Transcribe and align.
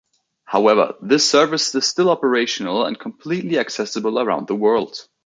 However, 0.45 0.95
the 1.03 1.19
service 1.19 1.75
is 1.75 1.85
still 1.85 2.09
operational 2.09 2.85
and 2.87 2.99
completely 2.99 3.59
accessible 3.59 4.17
around 4.17 4.47
the 4.47 4.55
world. 4.55 5.07